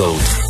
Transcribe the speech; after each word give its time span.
autres. 0.00 0.40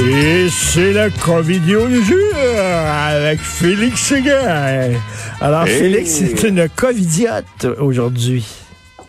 Et 0.00 0.46
c'est 0.48 0.92
la 0.92 1.10
covidio 1.10 1.88
du 1.88 2.02
jour 2.04 2.34
avec 2.36 3.40
Félix 3.40 4.00
Séguin. 4.00 4.92
Alors, 5.40 5.66
Hey. 5.66 5.78
Félix, 5.78 6.10
c'est 6.10 6.48
une 6.48 6.68
covidiote 6.68 7.66
aujourd'hui. 7.80 8.46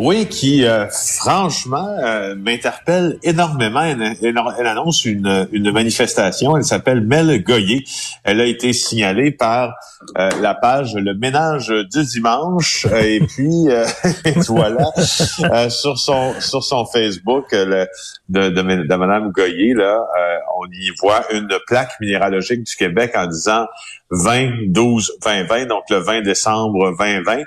Oui, 0.02 0.28
qui 0.28 0.64
euh, 0.66 0.88
franchement 0.90 1.86
euh, 2.02 2.34
m'interpelle 2.34 3.18
énormément. 3.22 3.82
Elle, 3.82 4.66
annonce 4.66 5.04
une, 5.04 5.50
une 5.52 5.72
manifestation. 5.72 6.56
Elle 6.56 6.64
s'appelle 6.64 7.02
Mel 7.02 7.44
Goyer. 7.44 7.84
Elle 8.24 8.40
a 8.40 8.46
été 8.46 8.72
signalée 8.72 9.32
par 9.32 9.74
euh, 10.18 10.30
la 10.42 10.56
page 10.56 10.94
Le 10.96 11.14
Ménage 11.16 11.68
du 11.68 12.06
dimanche. 12.06 12.88
Et 13.04 13.20
puis 13.20 13.68
euh, 13.68 13.86
voilà, 14.48 14.88
euh, 15.52 15.70
sur 15.70 15.98
son 16.00 16.34
sur 16.40 16.64
son 16.64 16.86
Facebook 16.86 17.48
le- 17.52 17.86
de, 18.30 18.50
de, 18.50 18.62
de 18.88 18.96
Madame 18.96 19.32
Goyer, 19.34 19.74
là, 19.74 19.98
euh, 20.18 20.38
on 20.62 20.66
y 20.72 20.92
voit 21.02 21.26
une 21.34 21.50
plaque 21.68 21.92
minéralogique 22.00 22.64
du 22.64 22.76
Québec 22.78 23.12
en 23.16 23.28
disant 23.28 23.66
20 24.12 24.68
12 24.70 25.12
2020, 25.26 25.66
donc 25.66 25.84
le 25.90 25.98
20 25.98 26.22
décembre 26.22 26.96
2020. 26.98 27.44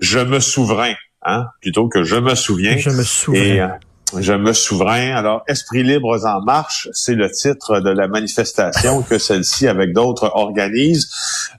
Je 0.00 0.18
me 0.18 0.40
souverain 0.40 0.94
hein, 1.24 1.46
plutôt 1.60 1.88
que 1.88 2.02
je 2.04 2.16
me 2.16 2.34
souviens. 2.34 2.76
Je 2.76 2.90
me 2.90 3.00
Et 3.00 3.04
souviens. 3.04 3.70
euh, 4.14 4.20
je 4.20 4.32
me 4.32 4.52
souverain. 4.52 5.12
Alors, 5.16 5.42
Esprit 5.48 5.82
libre 5.82 6.16
en 6.24 6.40
marche, 6.42 6.88
c'est 6.92 7.14
le 7.14 7.30
titre 7.30 7.80
de 7.80 7.90
la 7.90 8.06
manifestation 8.06 9.02
que 9.02 9.18
celle-ci, 9.18 9.66
avec 9.66 9.92
d'autres, 9.92 10.30
organise. 10.34 11.10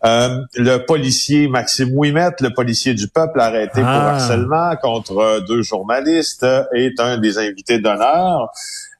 Euh, 0.05 0.37
le 0.55 0.77
policier 0.77 1.47
Maxime 1.47 1.89
Ouimet, 1.93 2.29
le 2.39 2.53
policier 2.53 2.93
du 2.93 3.07
peuple 3.09 3.39
arrêté 3.41 3.81
pour 3.81 3.87
Ah. 3.89 4.11
harcèlement 4.11 4.75
contre 4.81 5.43
deux 5.47 5.63
journalistes, 5.63 6.43
euh, 6.43 6.63
est 6.73 6.99
un 6.99 7.17
des 7.17 7.37
invités 7.37 7.79
d'honneur. 7.79 8.49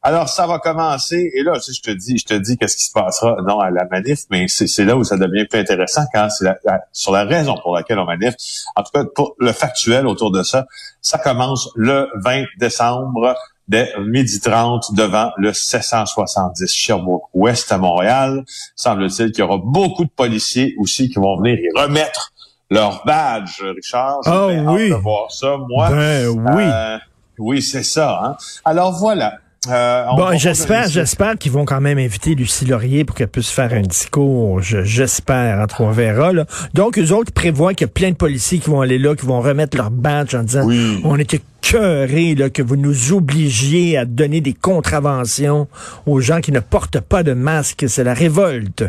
Alors, 0.07 0.29
ça 0.29 0.45
va 0.45 0.59
commencer. 0.59 1.31
Et 1.33 1.41
là, 1.41 1.53
tu 1.55 1.61
sais, 1.61 1.73
je 1.73 1.81
te 1.81 1.89
dis, 1.89 2.19
je 2.19 2.25
te 2.25 2.33
dis 2.35 2.57
qu'est-ce 2.57 2.77
qui 2.77 2.83
se 2.85 2.91
passera, 2.91 3.37
non, 3.43 3.59
à 3.59 3.71
la 3.71 3.85
manif, 3.89 4.19
mais 4.29 4.47
c'est 4.47 4.67
c'est 4.67 4.85
là 4.85 4.95
où 4.95 5.03
ça 5.03 5.17
devient 5.17 5.45
plus 5.49 5.59
intéressant 5.59 6.03
quand 6.13 6.29
c'est 6.29 6.45
la- 6.45 6.57
la- 6.63 6.81
sur 6.91 7.11
la 7.11 7.23
raison 7.23 7.55
pour 7.63 7.73
laquelle 7.75 7.97
on 7.97 8.05
manif. 8.05 8.35
En 8.75 8.83
tout 8.83 8.91
cas, 8.93 9.03
pour 9.15 9.33
le 9.39 9.51
factuel 9.51 10.05
autour 10.05 10.29
de 10.29 10.43
ça, 10.43 10.67
ça 11.01 11.17
commence 11.17 11.69
le 11.75 12.07
20 12.23 12.43
décembre 12.59 13.35
dès 13.67 13.91
midi 13.99 14.39
30 14.39 14.93
devant 14.93 15.31
le 15.37 15.51
770 15.53 16.71
Sherbrooke-Ouest 16.71 17.71
à 17.71 17.79
Montréal. 17.79 18.43
Semble-t-il 18.75 19.31
qu'il 19.31 19.39
y 19.39 19.47
aura 19.47 19.57
beaucoup 19.57 20.05
de 20.05 20.11
policiers 20.11 20.75
aussi 20.77 21.09
qui 21.09 21.15
vont 21.17 21.35
venir 21.37 21.57
y 21.57 21.79
remettre 21.81 22.31
leur 22.69 23.03
badge, 23.05 23.59
Richard. 23.75 24.19
Ah 24.25 24.45
oui. 24.45 24.53
hâte 24.57 24.89
de 24.89 24.93
voir 25.01 25.31
ça, 25.31 25.57
moi. 25.67 25.89
Ben 25.89 26.27
oui. 26.27 26.63
Euh, 26.63 26.97
oui, 27.39 27.61
c'est 27.63 27.81
ça. 27.83 28.19
Hein? 28.23 28.37
Alors 28.65 28.91
voilà. 28.91 29.39
Euh, 29.69 30.05
Bon, 30.16 30.38
j'espère, 30.38 30.88
j'espère 30.89 31.38
qu'ils 31.38 31.52
vont 31.52 31.66
quand 31.66 31.81
même 31.81 31.97
inviter 31.97 32.35
Lucie 32.35 32.66
Laurier 32.66 33.03
pour 33.05 33.16
qu'elle 33.16 33.27
puisse 33.27 33.49
faire 33.49 33.73
un 33.73 33.81
discours. 33.81 34.61
Je- 34.61 34.83
J'espère, 34.83 35.59
entre 35.59 35.81
on 35.81 35.91
verra. 35.91 36.33
Là. 36.33 36.45
Donc, 36.73 36.97
eux 36.99 37.11
autres 37.11 37.31
prévoient 37.31 37.73
qu'il 37.73 37.85
y 37.88 37.89
a 37.89 37.94
plein 37.94 38.09
de 38.11 38.16
policiers 38.16 38.59
qui 38.59 38.69
vont 38.69 38.81
aller 38.81 38.97
là, 38.99 39.16
qui 39.16 39.25
vont 39.25 39.41
remettre 39.41 39.77
leur 39.77 39.91
badge 39.91 40.35
en 40.35 40.44
disant 40.44 40.66
Oui. 40.66 41.02
on 41.03 41.17
était 41.17 41.41
cœurés 41.61 42.35
là, 42.35 42.49
que 42.49 42.61
vous 42.61 42.75
nous 42.75 43.11
obligiez 43.13 43.97
à 43.97 44.05
donner 44.05 44.39
des 44.41 44.53
contraventions 44.53 45.67
aux 46.05 46.19
gens 46.19 46.39
qui 46.41 46.52
ne 46.52 46.59
portent 46.59 47.00
pas 47.02 47.23
de 47.23 47.33
masque. 47.33 47.85
C'est 47.88 48.03
la 48.03 48.13
révolte. 48.13 48.83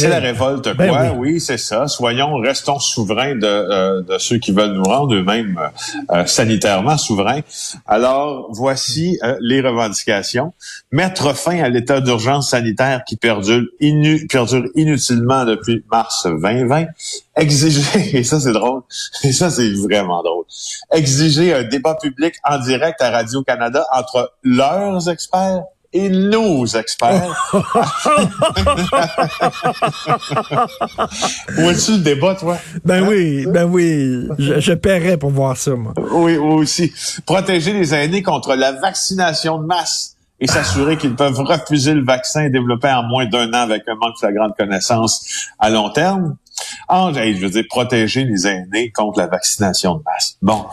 C'est 0.00 0.08
la 0.08 0.18
révolte, 0.18 0.68
Ben 0.76 0.88
quoi? 0.88 1.02
oui. 1.14 1.32
oui, 1.34 1.40
c'est 1.40 1.58
ça. 1.58 1.86
Soyons, 1.88 2.34
restons 2.36 2.78
souverains 2.78 3.34
de, 3.36 3.46
euh, 3.46 4.02
de 4.02 4.18
ceux 4.18 4.38
qui 4.38 4.52
veulent 4.52 4.72
nous 4.72 4.82
rendre 4.82 5.14
eux-mêmes 5.14 5.58
euh, 6.10 6.26
sanitairement 6.26 6.96
souverains. 6.98 7.40
Alors, 7.86 8.48
voici 8.50 9.18
euh, 9.22 9.36
les 9.40 9.60
revendications. 9.60 10.52
Mettre 10.92 11.34
fin 11.36 11.62
à 11.62 11.68
l'état 11.68 12.00
d'urgence 12.00 12.50
sanitaire 12.50 13.02
qui 13.06 13.16
perdure, 13.16 13.62
inu- 13.80 14.26
perdure 14.28 14.64
inutilement 14.74 15.44
depuis 15.44 15.84
mars 15.90 16.26
2020. 16.26 16.86
Exiger, 17.36 17.82
et 18.18 18.24
ça 18.24 18.40
c'est 18.40 18.52
drôle, 18.52 18.82
et 19.24 19.32
ça 19.32 19.48
c'est 19.50 19.70
vraiment 19.72 20.22
drôle, 20.22 20.44
exiger 20.92 21.54
un 21.54 21.62
débat 21.62 21.94
public 21.94 22.34
en 22.44 22.58
direct 22.58 23.00
à 23.00 23.10
Radio-Canada 23.10 23.86
entre 23.94 24.32
leurs 24.42 25.08
experts 25.08 25.62
et 25.92 26.08
nos 26.08 26.66
experts. 26.66 27.34
Où 31.58 31.70
est-tu 31.70 31.92
le 31.92 31.98
débat, 31.98 32.34
toi? 32.34 32.58
Ben 32.84 33.02
Hein? 33.02 33.06
oui, 33.08 33.46
ben 33.46 33.64
oui. 33.64 34.28
Je, 34.38 34.60
je 34.60 34.72
paierais 34.72 35.16
pour 35.16 35.30
voir 35.30 35.56
ça, 35.56 35.74
moi. 35.74 35.92
Oui, 36.12 36.36
oui 36.36 36.54
aussi. 36.54 36.92
Protéger 37.26 37.72
les 37.72 37.94
aînés 37.94 38.22
contre 38.22 38.54
la 38.54 38.72
vaccination 38.72 39.58
de 39.58 39.66
masse 39.66 40.16
et 40.38 40.46
s'assurer 40.46 40.96
qu'ils 40.96 41.16
peuvent 41.16 41.38
refuser 41.40 41.92
le 41.94 42.04
vaccin 42.04 42.48
développé 42.48 42.88
en 42.88 43.02
moins 43.02 43.26
d'un 43.26 43.48
an 43.50 43.62
avec 43.62 43.82
un 43.88 43.94
manque 43.94 44.16
flagrant 44.18 44.48
de 44.48 44.54
connaissances 44.54 45.48
à 45.58 45.70
long 45.70 45.90
terme. 45.90 46.36
En, 46.88 47.14
hey, 47.14 47.34
je 47.36 47.40
veux 47.42 47.50
dire, 47.50 47.64
protéger 47.68 48.24
les 48.24 48.46
aînés 48.46 48.90
contre 48.92 49.18
la 49.18 49.26
vaccination 49.26 49.94
de 49.96 50.02
masse. 50.04 50.36
Bon. 50.42 50.64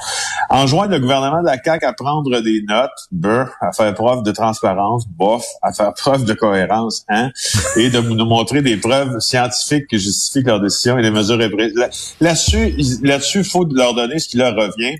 Enjoindre 0.50 0.92
le 0.94 1.00
gouvernement 1.00 1.42
de 1.42 1.48
la 1.48 1.58
CAQ 1.64 1.86
à 1.86 1.94
prendre 1.94 2.40
des 2.42 2.62
notes, 2.68 2.90
beurre, 3.12 3.52
à 3.62 3.72
faire 3.72 3.94
preuve 3.94 4.24
de 4.24 4.32
transparence, 4.32 5.06
bof, 5.08 5.46
à 5.62 5.72
faire 5.74 5.94
preuve 5.98 6.26
de 6.26 6.34
cohérence, 6.34 7.04
hein, 7.10 7.32
et 7.76 7.90
de 7.90 8.00
nous 8.00 8.26
montrer 8.26 8.62
des 8.62 8.78
preuves 8.78 9.20
scientifiques 9.20 9.88
qui 9.88 10.00
justifient 10.00 10.44
leurs 10.46 10.62
décisions 10.62 10.98
et 10.98 11.02
les 11.02 11.12
mesures 11.12 11.38
Là-dessus, 12.20 12.74
il- 12.78 13.00
là-dessus, 13.04 13.44
faut 13.44 13.66
leur 13.72 13.94
donner 13.94 14.20
ce 14.20 14.28
qui 14.30 14.38
leur 14.38 14.56
revient. 14.56 14.98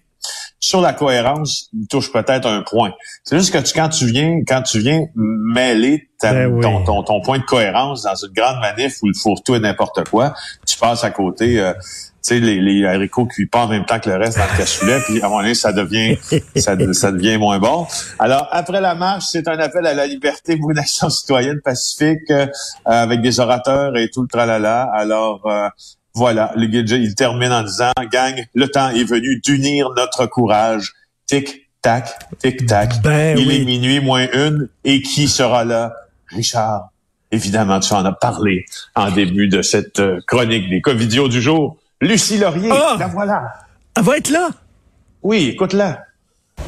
Sur 0.60 0.82
la 0.82 0.92
cohérence, 0.92 1.70
il 1.74 1.88
touche 1.88 2.12
peut-être 2.12 2.48
un 2.48 2.64
point. 2.64 2.92
C'est 3.24 3.38
juste 3.38 3.54
que 3.54 3.60
tu, 3.60 3.74
quand 3.74 3.90
tu 3.90 4.08
viens, 4.08 4.40
quand 4.46 4.64
tu 4.64 4.80
viens 4.80 5.06
mêler 5.16 6.10
ta- 6.20 6.34
Ben 6.34 6.48
oui. 6.52 6.62
ton, 6.62 6.84
ton, 6.84 7.04
ton 7.04 7.22
point 7.22 7.38
de 7.38 7.44
cohérence 7.44 8.04
dans 8.04 8.16
une 8.16 8.34
grande 8.34 8.60
manif 8.60 8.98
où 9.04 9.08
il 9.08 9.18
faut 9.18 9.36
tout 9.46 9.54
et 9.56 9.60
n'importe 9.60 10.10
quoi, 10.10 10.34
tu 10.78 10.82
passes 10.82 11.04
à 11.04 11.10
côté, 11.10 11.60
euh, 11.60 11.74
tu 11.74 11.82
sais, 12.22 12.40
les, 12.40 12.60
les 12.62 12.86
haricots 12.86 13.26
cuits 13.26 13.48
pas 13.48 13.66
en 13.66 13.68
même 13.68 13.86
temps 13.86 14.00
que 14.00 14.10
le 14.10 14.18
reste 14.18 14.38
dans 14.38 14.44
le 14.44 14.58
cassoulet, 14.58 15.00
puis 15.08 15.22
à 15.22 15.26
un 15.26 15.30
moment 15.30 15.42
donné, 15.42 15.56
ça 15.56 15.74
devient, 15.74 16.18
ça, 16.56 16.76
ça 16.94 17.12
devient 17.12 17.38
moins 17.38 17.58
bon. 17.58 17.88
Alors, 18.20 18.48
après 18.52 18.80
la 18.80 18.94
marche, 18.94 19.26
c'est 19.32 19.48
un 19.48 19.58
appel 19.58 19.88
à 19.88 19.96
la 19.96 20.06
liberté 20.06 20.56
pour 20.56 20.70
une 20.70 20.78
action 20.78 21.10
citoyenne 21.10 21.62
pacifique 21.64 22.30
euh, 22.30 22.46
avec 22.86 23.22
des 23.22 23.40
orateurs 23.40 23.98
et 23.98 24.10
tout 24.10 24.22
le 24.22 24.28
tralala. 24.28 24.88
Alors, 24.94 25.42
euh, 25.48 25.68
voilà, 26.14 26.52
le 26.56 26.68
guide, 26.68 26.90
il 26.90 27.16
termine 27.16 27.52
en 27.52 27.64
disant, 27.64 27.92
gang, 28.12 28.36
le 28.54 28.68
temps 28.68 28.90
est 28.90 29.04
venu 29.04 29.40
d'unir 29.40 29.90
notre 29.96 30.28
courage. 30.28 30.94
Tic, 31.26 31.70
tac, 31.82 32.20
tic, 32.40 32.68
tac. 32.68 33.02
Ben 33.02 33.38
il 33.38 33.48
oui. 33.48 33.62
est 33.62 33.66
minuit 33.66 34.00
moins 34.00 34.28
une. 34.32 34.70
Et 34.84 35.02
qui 35.02 35.28
sera 35.28 35.66
là? 35.66 35.94
Richard. 36.28 36.90
Évidemment, 37.32 37.80
tu 37.80 37.94
en 37.94 38.06
as 38.06 38.14
parlé 38.14 38.66
en 38.96 39.12
début 39.12 39.48
de 39.48 39.62
cette 39.62 40.00
euh, 40.00 40.20
chronique 40.28 40.70
des 40.70 40.82
Covidios 40.82 41.28
du 41.28 41.42
jour. 41.42 41.78
Lucie 42.00 42.38
Laurier, 42.38 42.70
Ah! 42.72 42.96
la 43.00 43.08
voilà. 43.08 43.44
Elle 43.98 44.04
va 44.04 44.18
être 44.18 44.30
là. 44.30 44.50
Oui, 45.24 45.50
écoute-la. 45.54 46.00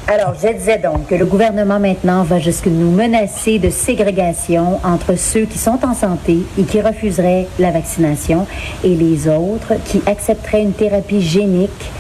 Alors, 0.08 0.34
je 0.42 0.48
disais 0.58 0.80
donc 0.80 1.08
que 1.08 1.16
le 1.16 1.26
gouvernement 1.26 1.80
maintenant 1.80 2.24
va 2.24 2.40
jusque 2.40 2.66
nous 2.68 2.92
menacer 2.92 3.60
de 3.60 3.70
ségrégation 3.70 4.80
entre 4.84 5.16
ceux 5.18 5.46
qui 5.46 5.58
sont 5.58 5.80
en 5.86 5.94
santé 5.94 6.40
et 6.58 6.64
qui 6.64 6.82
refuseraient 6.82 7.48
la 7.60 7.72
vaccination 7.72 8.48
et 8.84 8.96
les 8.96 9.28
autres 9.28 9.74
qui 9.86 10.02
accepteraient 10.08 10.64
une 10.64 10.74
thérapie 10.74 11.22
génique 11.22 11.92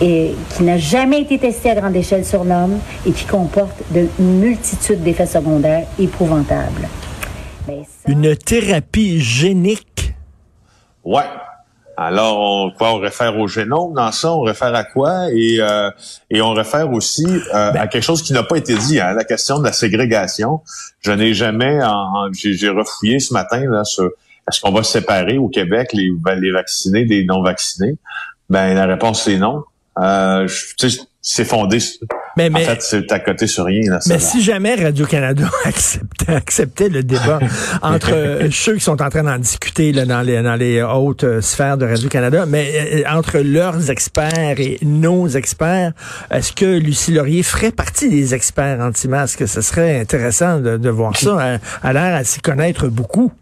et 0.00 0.34
qui 0.56 0.62
n'a 0.62 0.78
jamais 0.78 1.20
été 1.20 1.38
testée 1.38 1.70
à 1.70 1.74
grande 1.74 1.94
échelle 1.96 2.24
sur 2.24 2.44
l'homme 2.44 2.78
et 3.06 3.12
qui 3.12 3.26
comporte 3.26 3.76
de 3.90 4.06
multitudes 4.18 5.02
d'effets 5.02 5.26
secondaires 5.26 5.86
épouvantables. 5.98 6.88
Ben, 7.70 7.84
ça- 7.84 8.10
Une 8.12 8.36
thérapie 8.36 9.20
génique? 9.20 10.12
Ouais. 11.04 11.22
Alors, 11.96 12.38
on, 12.40 12.70
quoi, 12.70 12.94
on 12.94 12.98
réfère 12.98 13.38
au 13.38 13.46
génome 13.46 13.92
dans 13.94 14.10
ça, 14.10 14.32
on 14.32 14.40
réfère 14.40 14.74
à 14.74 14.84
quoi? 14.84 15.26
Et, 15.34 15.58
euh, 15.60 15.90
et 16.30 16.40
on 16.40 16.52
réfère 16.52 16.90
aussi 16.90 17.26
euh, 17.26 17.72
à 17.74 17.86
quelque 17.88 18.02
chose 18.02 18.22
qui 18.22 18.32
n'a 18.32 18.42
pas 18.42 18.56
été 18.56 18.74
dit, 18.74 18.98
hein, 18.98 19.12
la 19.12 19.24
question 19.24 19.58
de 19.58 19.64
la 19.64 19.72
ségrégation. 19.72 20.60
Je 21.02 21.12
n'ai 21.12 21.34
jamais, 21.34 21.82
en, 21.82 21.90
en- 21.90 22.32
j'ai 22.32 22.70
refouillé 22.70 23.18
ce 23.18 23.34
matin 23.34 23.62
là, 23.68 23.84
sur 23.84 24.06
est-ce 24.48 24.60
qu'on 24.62 24.72
va 24.72 24.82
séparer 24.82 25.36
au 25.36 25.48
Québec 25.48 25.90
les, 25.92 26.10
ben, 26.10 26.36
les 26.40 26.50
vaccinés 26.50 27.04
des 27.04 27.24
non-vaccinés? 27.24 27.96
Ben, 28.48 28.74
la 28.74 28.86
réponse 28.86 29.22
c'est 29.24 29.36
non. 29.36 29.62
Euh, 29.98 30.48
c'est 31.20 31.44
fondé. 31.44 31.78
Mais, 32.36 32.50
mais, 32.50 32.62
en 32.62 32.66
fait, 32.66 32.82
c'est 32.82 33.12
à 33.12 33.18
côté 33.18 33.46
sur 33.46 33.64
rien. 33.64 33.90
Là, 33.90 34.00
ça, 34.00 34.14
mais 34.14 34.20
là. 34.20 34.24
si 34.24 34.42
jamais 34.42 34.74
Radio-Canada 34.74 35.50
acceptait, 35.64 36.32
acceptait 36.32 36.88
le 36.88 37.02
débat 37.02 37.40
entre 37.82 38.12
euh, 38.12 38.48
ceux 38.50 38.74
qui 38.74 38.80
sont 38.80 39.02
en 39.02 39.10
train 39.10 39.24
d'en 39.24 39.38
discuter 39.38 39.92
là, 39.92 40.06
dans, 40.06 40.22
les, 40.22 40.42
dans 40.42 40.54
les 40.54 40.82
hautes 40.82 41.24
euh, 41.24 41.40
sphères 41.40 41.76
de 41.76 41.86
Radio-Canada, 41.86 42.46
mais 42.46 43.04
euh, 43.06 43.10
entre 43.10 43.38
leurs 43.38 43.90
experts 43.90 44.60
et 44.60 44.78
nos 44.82 45.28
experts, 45.28 45.92
est-ce 46.30 46.52
que 46.52 46.78
Lucie 46.78 47.12
Laurier 47.12 47.42
ferait 47.42 47.72
partie 47.72 48.08
des 48.08 48.34
experts 48.34 48.80
anti-masques? 48.80 49.46
Ce 49.48 49.60
serait 49.60 50.00
intéressant 50.00 50.60
de, 50.60 50.76
de 50.76 50.90
voir 50.90 51.16
ça. 51.16 51.38
Elle 51.40 51.60
elle 51.82 51.96
a 51.96 52.10
l'air 52.10 52.16
à 52.16 52.24
s'y 52.24 52.40
connaître 52.40 52.88
beaucoup. 52.88 53.32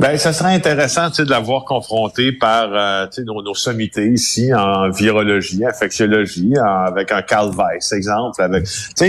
Ben, 0.00 0.18
ça 0.18 0.32
serait 0.32 0.54
intéressant 0.54 1.08
de 1.10 1.30
la 1.30 1.38
voir 1.38 1.64
confrontée 1.64 2.32
par 2.32 2.68
euh, 2.72 3.06
nos, 3.24 3.42
nos 3.42 3.54
sommités 3.54 4.08
ici 4.08 4.52
en 4.52 4.90
virologie, 4.90 5.64
infectiologie, 5.64 6.52
avec 6.58 7.12
un 7.12 7.22
Carl 7.22 7.54
Weiss, 7.54 7.92
exemple. 7.92 8.42
Avec, 8.42 8.66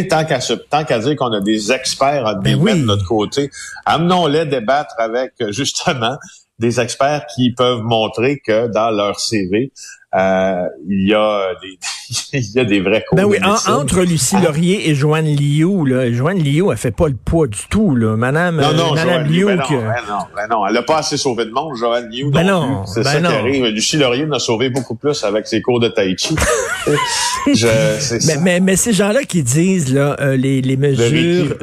tant 0.08 0.26
qu'à 0.26 0.40
tant 0.70 0.84
qu'à 0.84 1.00
dire 1.00 1.16
qu'on 1.16 1.34
a 1.34 1.42
des 1.42 1.72
experts 1.72 2.28
à 2.28 2.36
ben 2.36 2.60
de 2.60 2.86
notre 2.86 3.06
côté, 3.06 3.50
amenons-les 3.86 4.46
débattre 4.46 4.94
avec 5.00 5.34
justement 5.50 6.18
des 6.60 6.80
experts 6.80 7.26
qui 7.36 7.52
peuvent 7.52 7.82
montrer 7.82 8.40
que 8.40 8.68
dans 8.68 8.92
leur 8.92 9.20
CV, 9.20 9.72
euh, 10.16 10.68
il 10.88 11.10
y 11.10 11.14
a 11.14 11.54
des 11.62 11.78
il 12.34 12.52
y 12.56 12.60
a 12.60 12.66
des 12.66 12.80
vrais 12.80 13.04
ben 13.14 13.26
oui, 13.26 13.38
entre 13.44 14.02
Lucie 14.02 14.38
Laurier 14.42 14.90
et 14.90 14.96
Joanne 14.96 15.26
Liu, 15.26 15.86
là, 15.86 16.12
Joanne 16.12 16.40
Liu, 16.40 16.72
elle 16.72 16.78
fait 16.78 16.92
pas 16.92 17.08
le 17.08 17.16
poids 17.16 17.48
du 17.48 17.60
tout, 17.70 17.96
là. 17.96 18.16
Madame, 18.16 18.62
non, 18.62 18.74
non, 18.74 18.94
Madame 18.94 19.26
Liu, 19.26 19.46
ben 19.46 19.58
non, 19.58 19.64
ben 19.70 19.80
non, 20.08 20.20
ben 20.36 20.48
non, 20.50 20.68
elle 20.68 20.78
a 20.78 20.84
pas 20.84 20.98
assez 21.00 21.18
sauvé 21.18 21.46
de 21.46 21.52
monde, 21.52 21.76
Joanne 21.76 22.10
Liu. 22.10 22.30
Ben 22.32 22.44
non, 22.44 22.86
c'est 22.86 23.04
ben 23.04 23.12
ça 23.12 23.20
qui 23.20 23.26
arrive. 23.26 23.66
Lucie 23.66 23.98
Laurier 23.98 24.28
a 24.32 24.40
sauvé 24.40 24.70
beaucoup 24.70 24.96
plus 24.96 25.24
avec 25.24 25.48
ses 25.48 25.62
cours 25.62 25.80
de 25.80 25.88
tai 25.88 26.16
chi. 26.18 26.36
Je, 27.54 27.68
mais, 28.28 28.38
mais, 28.42 28.60
mais, 28.60 28.76
ces 28.76 28.92
gens-là 28.92 29.24
qui 29.24 29.44
disent 29.44 29.94
là 29.94 30.16
euh, 30.20 30.36
les, 30.36 30.62
les 30.62 30.78
mesures, 30.78 31.56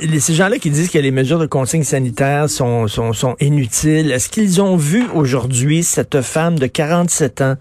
les, 0.00 0.20
ces 0.20 0.32
gens-là 0.32 0.58
qui 0.58 0.70
disent 0.70 0.90
que 0.90 0.98
les 0.98 1.10
mesures 1.10 1.40
de 1.40 1.46
consigne 1.46 1.82
sanitaire 1.82 2.48
sont, 2.48 2.86
sont, 2.86 3.12
sont 3.12 3.34
inutiles. 3.40 4.12
Est-ce 4.12 4.28
qu'ils 4.28 4.62
ont 4.62 4.76
vu 4.76 5.08
aujourd'hui 5.12 5.82
cette 5.82 6.20
femme 6.20 6.56
de 6.56 6.68
47 6.68 7.40
ans 7.40 7.56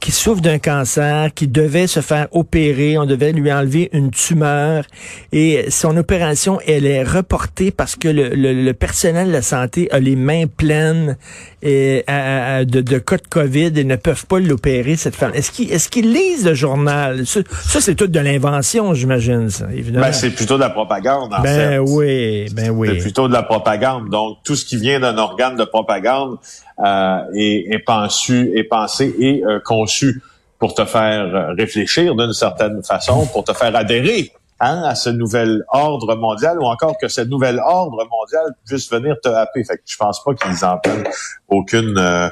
qui 0.00 0.12
souffre 0.12 0.40
d'un 0.40 0.58
cancer, 0.58 1.32
qui 1.34 1.48
devait 1.48 1.86
se 1.86 2.00
faire 2.00 2.28
opérer, 2.32 2.98
on 2.98 3.06
devait 3.06 3.32
lui 3.32 3.52
enlever 3.52 3.88
une 3.92 4.10
tumeur 4.10 4.84
et 5.32 5.70
son 5.70 5.96
opération, 5.96 6.58
elle 6.66 6.86
est 6.86 7.02
reportée 7.02 7.70
parce 7.70 7.96
que 7.96 8.08
le, 8.08 8.28
le, 8.34 8.72
personnel 8.74 9.28
de 9.28 9.32
la 9.32 9.42
santé 9.42 9.88
a 9.90 9.98
les 9.98 10.16
mains 10.16 10.46
pleines 10.46 11.16
et, 11.62 12.04
de, 12.06 12.80
de, 12.80 12.98
cas 12.98 13.16
de 13.16 13.26
COVID 13.28 13.72
et 13.76 13.84
ne 13.84 13.96
peuvent 13.96 14.26
pas 14.26 14.38
l'opérer, 14.38 14.96
cette 14.96 15.16
femme. 15.16 15.32
Est-ce 15.34 15.50
qu'ils 15.50 15.72
est 15.72 15.88
qu'ils 15.88 16.12
lisent 16.12 16.44
le 16.46 16.54
journal? 16.54 17.26
Ça, 17.26 17.80
c'est 17.80 17.94
tout 17.94 18.06
de 18.06 18.20
l'invention, 18.20 18.94
j'imagine, 18.94 19.50
ça, 19.50 19.66
évidemment. 19.72 20.06
Ben, 20.06 20.12
c'est 20.12 20.30
plutôt 20.30 20.56
de 20.56 20.60
la 20.60 20.70
propagande, 20.70 21.32
en 21.32 21.42
ben 21.42 21.78
oui, 21.78 22.46
ben 22.52 22.70
oui. 22.70 22.88
C'est 22.92 23.02
plutôt 23.02 23.28
de 23.28 23.32
la 23.32 23.42
propagande. 23.42 24.08
Donc, 24.10 24.38
tout 24.44 24.56
ce 24.56 24.64
qui 24.64 24.76
vient 24.76 25.00
d'un 25.00 25.18
organe 25.18 25.56
de 25.56 25.64
propagande 25.64 26.38
euh, 26.84 27.20
est, 27.34 27.74
est, 27.74 27.78
pensé, 27.78 28.52
est 28.54 28.64
pensé 28.64 29.14
et 29.18 29.42
euh, 29.44 29.60
conçu 29.76 30.22
pour 30.58 30.74
te 30.74 30.84
faire 30.84 31.34
euh, 31.34 31.54
réfléchir 31.56 32.14
d'une 32.14 32.32
certaine 32.32 32.82
façon, 32.82 33.26
pour 33.26 33.44
te 33.44 33.52
faire 33.52 33.74
adhérer 33.76 34.32
hein, 34.60 34.82
à 34.84 34.94
ce 34.94 35.10
nouvel 35.10 35.64
ordre 35.68 36.14
mondial 36.16 36.58
ou 36.58 36.64
encore 36.64 36.96
que 36.98 37.08
ce 37.08 37.20
nouvel 37.20 37.58
ordre 37.58 38.06
mondial 38.10 38.54
puisse 38.66 38.90
venir 38.90 39.16
te 39.22 39.28
happer. 39.28 39.64
Fait 39.64 39.76
que 39.76 39.82
je 39.84 39.96
pense 39.96 40.22
pas 40.24 40.34
qu'ils 40.34 40.64
en 40.64 40.78
prennent 40.78 41.08
aucune 41.48 41.98
euh, 41.98 42.28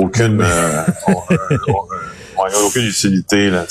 aucune 0.00 0.40
euh, 0.42 0.82
aucune 2.66 2.86
utilité 2.86 3.50
là. 3.50 3.66